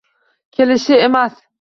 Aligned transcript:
Kelishi 0.51 0.95
emas… 0.95 1.41